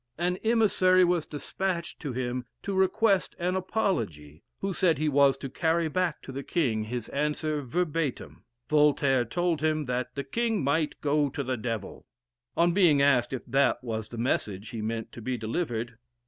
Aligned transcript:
An 0.17 0.37
emissary 0.37 1.03
was 1.03 1.27
despatched 1.27 1.99
to 1.99 2.11
him 2.11 2.45
to 2.63 2.73
request 2.73 3.35
an 3.37 3.55
apology, 3.55 4.41
who 4.57 4.73
said 4.73 4.97
he 4.97 5.07
was 5.07 5.37
to 5.37 5.47
carry 5.47 5.87
back 5.89 6.23
to 6.23 6.31
the 6.31 6.41
king 6.41 6.85
his 6.85 7.07
answer 7.09 7.61
verbatim. 7.61 8.43
Voltaire 8.67 9.25
told 9.25 9.61
him 9.61 9.85
that 9.85 10.15
"the 10.15 10.23
king 10.23 10.63
might 10.63 10.99
go 11.01 11.29
to 11.29 11.43
the 11.43 11.55
devil!" 11.55 12.07
On 12.57 12.71
being 12.73 12.99
asked 12.99 13.31
if 13.31 13.45
that 13.45 13.83
was 13.83 14.09
the 14.09 14.17
message 14.17 14.69
he 14.69 14.81
meant 14.81 15.11
to 15.11 15.21
be 15.21 15.37
delivered! 15.37 15.99